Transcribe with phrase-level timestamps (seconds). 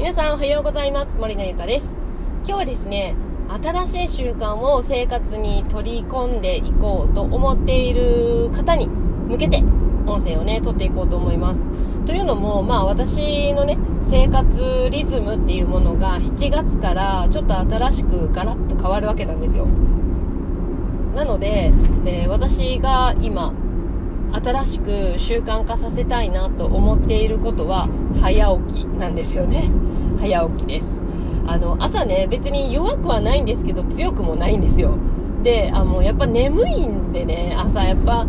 [0.00, 1.14] 皆さんおはようございます。
[1.18, 1.94] 森のゆかです。
[2.46, 3.14] 今日はですね
[3.62, 9.62] 新しい習慣を生活に取り込んでいこうと思っている方に向けて
[10.06, 11.60] 音声をね撮っていこうと思います。
[12.06, 13.76] というのもまあ私のね
[14.08, 19.66] 生活リズムっていうものが7月からちょっと新しくガラッと変わるわけなんですよ。
[21.14, 21.74] なので、
[22.06, 23.52] えー、私が今
[24.32, 27.86] 新しく習慣化させたいなと思っていることは
[28.22, 29.70] 早起きなんですよね。
[30.20, 31.00] 早起きです。
[31.46, 34.96] あの朝ね別に弱くはないんですけど強くもないんですよ。
[35.42, 38.26] であのやっぱ眠いんでね朝やっぱ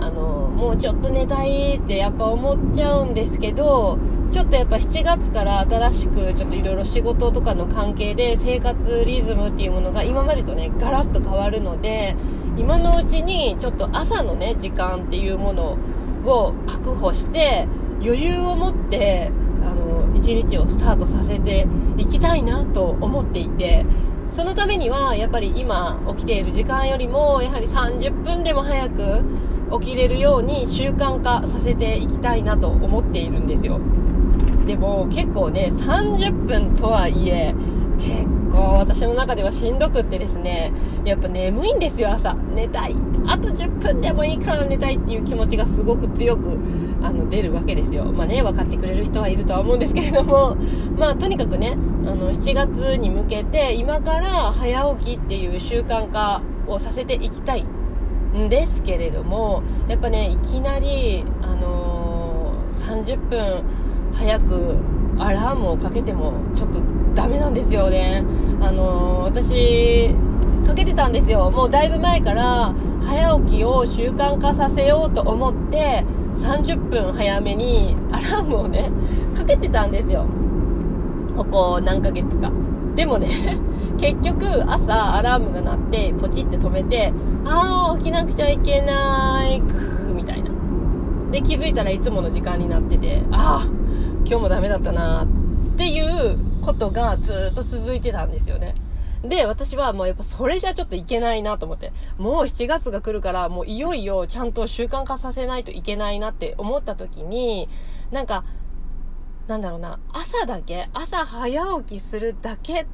[0.00, 3.98] あのもうちょっと寝たいってやっぱ思っちゃうんですけど
[4.30, 12.14] ちょっとやっぱ7月から新しくちょっといろいろ仕事とかの関係で生活リズムっていうものが今までとねガラッと変わるので
[12.56, 15.76] 今のうちにちょっと朝のね時間っていうもの
[16.24, 17.66] を確保して
[18.00, 19.30] 余裕を持って
[20.22, 23.84] 一日をスタートさせていきたいなと思っていて
[24.30, 29.20] そのためにはやっぱり今起きている時間よりもやはり30分でも早く
[29.80, 33.80] 起きれるように習慣化させていきたいなと思っているんですよ。
[34.64, 37.52] でも結構ね30分とはいえ
[37.98, 40.72] 結構私の中ではしんどくってですね
[41.04, 42.34] やっぱ眠いんですよ朝。
[42.34, 42.94] 寝たい。
[43.26, 46.58] あと10分でもいいから寝たいっていう気持ちがすごく強く
[47.02, 50.56] あの出るわけですよまあね分かってくれる人はいるとは思うんですけれども
[50.96, 57.64] まあとにかくねあの7月に向けて今から早起きっていう習慣化をさせていきたい
[58.36, 63.62] んですけれどもやっぱねいきなりあのー、30分
[64.14, 64.76] 早く
[65.18, 66.80] アラームをかけてもちょっと
[67.14, 68.24] ダメなんですよね。
[68.60, 70.14] あの私、
[70.66, 71.50] かけてたんですよ。
[71.50, 72.74] もうだいぶ前から
[73.04, 76.04] 早起きを習慣化させようと思って
[76.36, 78.90] 30分早めにアラームをね、
[79.36, 80.26] かけてたんですよ。
[81.36, 82.50] ここ何ヶ月か。
[82.94, 83.28] でもね、
[83.98, 87.12] 結局朝アラームが鳴ってポチって止めて、
[87.44, 90.50] あー起きなくちゃいけない、くーみたいな。
[91.30, 93.68] で気づいたらいつもの時間になってて、ああ、
[94.24, 95.26] 今日もダメだったなっ
[95.76, 98.74] ていうことがずっと続いてたんですよね。
[99.24, 107.68] で、私はもうやっぱそれじゃちょっといけないなと思って、もう7月が来るから、もういよいよちゃんと習慣化させないといけないなって思った時に、
[108.10, 108.44] なんか、
[109.46, 112.86] なんだろうな、朝だけ、朝早起きするだけっ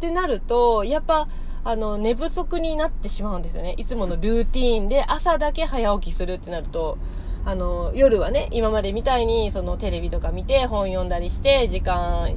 [0.00, 1.28] てなると、やっぱ、
[1.64, 3.74] あの、寝不足になってしまうんですよね。
[3.76, 6.98] いつものルーティーンで朝だけ早起きするってなると、
[7.44, 12.34] あの、夜はね、今までみたいに、そのテレビとか見て本読んだりして、時間、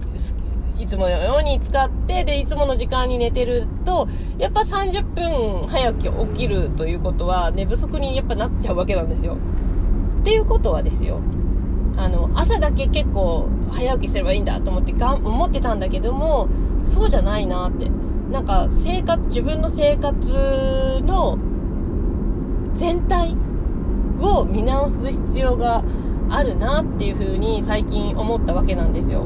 [0.80, 9.38] いつものように使って、で、いつもの時間に寝てると、やっぱ30分早起き起きるということは、寝不足にやっぱなっちゃうわけなんですよ。
[10.22, 11.20] っていうことはですよ、
[11.98, 16.50] あの、朝だけ結構早起きすればいいんだと思ってがん思ってたんだけども、
[16.84, 17.90] そうじゃないなって。
[18.32, 21.38] なんか生活、自分の生活の
[22.74, 23.36] 全体
[24.20, 25.84] を見直す必要が
[26.30, 29.26] あるなっていう風に最近思ったわけなんですよ。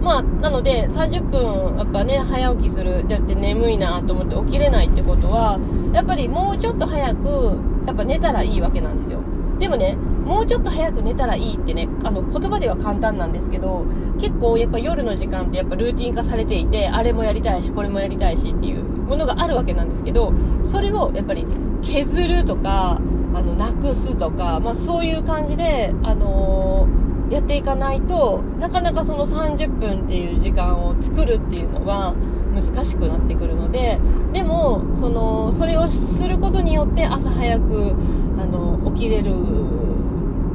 [0.00, 3.06] まあ、なので30分やっぱね、早起きする。
[3.06, 5.58] だって眠いなと思って起きれないってことは、
[5.92, 9.20] やっぱりもうちょっと早く、やっぱ寝たらいいわけなんですよ。
[9.58, 9.94] でもね、
[10.24, 13.84] もうちょっと早く寝たらいいってね、あの、言葉では簡単なんですけど、
[14.18, 20.32] 結構やっぱ夜の時間ってやっぱルーティン化されていて、あれもやりたいし、これもやりたいしっていうものがあるわけなんですけど、
[20.64, 21.44] それをやっぱり
[21.82, 23.00] 削るとか、
[23.34, 32.14] あの、なくすとか、まあそういう感じで、あのー、やっていかないと、なかなかその30分っていう時間を作るっていうのは
[32.54, 33.98] 難しくなってくるので、
[34.32, 37.94] でも、その、それをすることによって朝早く、
[38.40, 39.32] あの、起きれる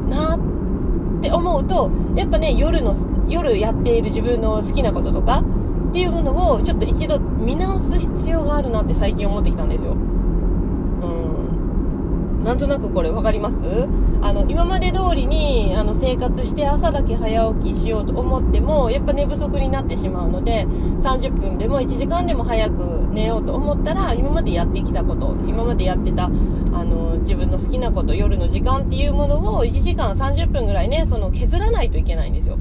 [0.09, 0.39] なっ
[1.21, 2.93] て思うと、やっぱね、夜の、
[3.29, 5.43] 夜やっている自分の好きなこととか
[5.89, 9.95] っていうものをちょっと一度見直す必要があるなって最近思ってきたんですよ。
[12.45, 13.55] なんとなくこれ分かります？
[14.21, 32.57] あの今まで通りにあの生活して朝だけ早起きしようと思ってもやっぱ寝不足になってしまうので30分でも1時間でも早く寝ようと思ったら今までやってきたこと今までやってたあの自分の好きなこと夜の時間っていうものを1時間30分ぐらいねその削らないといけないんですよ。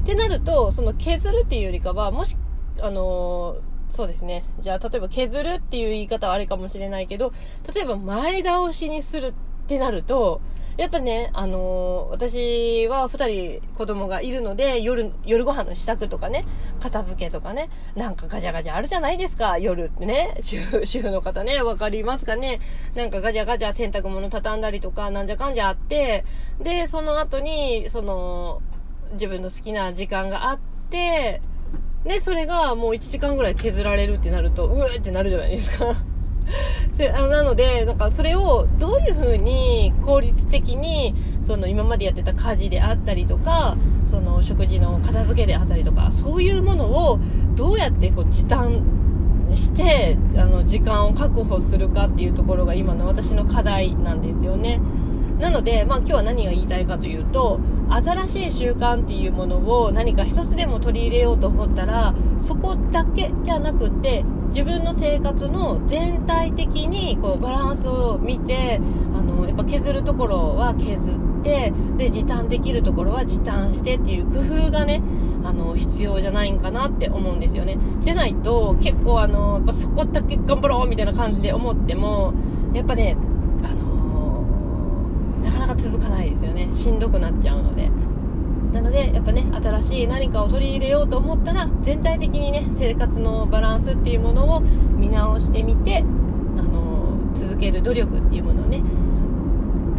[0.00, 2.36] ってなるとその削るっていうよりかはもし
[2.80, 3.56] あの
[3.92, 4.42] そうですね。
[4.62, 7.30] じゃあ、例えば削るっていう言い方はあれかもしれないけど、
[7.74, 9.32] 例えば前倒しにするっ
[9.68, 10.40] てなると、
[10.78, 16.46] やっぱね、あのー、私は二人子供がいるので、夜、夜ご飯の支度とかね、
[16.80, 20.38] 片付けとかね、なんかガチャガチャあるじゃないですか、夜ってね。
[20.40, 22.60] 主婦、主婦の方ね、わかりますかね。
[22.94, 26.24] なんかガチャガチャ洗濯物畳んだりとか、なんじゃかんじゃあって、
[26.62, 28.62] で、その後に、その、
[29.12, 30.58] 自分の好きな時間があっ、
[30.92, 31.40] て
[32.04, 35.94] でそれがもう1時間ぐらい削られるってなるとうーってなるじゃないですか
[37.28, 47.18] なのでなんかそれをどういうふうに効率的にその今までやってた家事であったりとかその食事の片付けであったりとかそういうものを
[47.54, 48.82] どうやってこう時短
[49.54, 54.80] してあの時間を確保するかっていうところが今の私の課題なんですよね。
[55.42, 57.58] なので、まあ、今日は何が言いたいかというと
[57.90, 68.80] 新しい習慣っていうものを何か一つでも取り入れようと思ったらそこだけじゃなくて自分の生活の全体的にこうバランスを見て
[69.12, 75.02] あのやっぱ削るところは削ってで時短できるところは時短してっていう工夫がね
[75.42, 77.78] あの必要じゃないんかなって思うんですよね。
[78.00, 82.32] じゃないと結構あのやっぱそこだけ頑張ろうみたいな感じで思っても
[82.72, 83.16] やっぱね
[85.82, 86.68] 続かないですよね。
[86.72, 87.90] しんどくなっちゃうので。
[88.72, 96.02] なのでやっぱね新しい何かを取り入れようと思ったら全体的にね生活のバランスっていうものを見直してみてあ
[96.62, 98.82] の続ける努力っていうものをね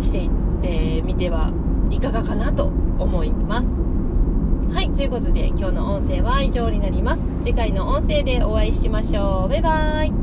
[0.02, 0.30] していっ
[0.62, 1.52] てみては
[1.92, 2.66] いかがかなと
[2.98, 3.68] 思います。
[4.74, 7.24] はいということで今日の音声は以上になります。
[7.44, 9.50] 次回の音声でお会いしましょう。
[9.50, 10.23] バイバーイ。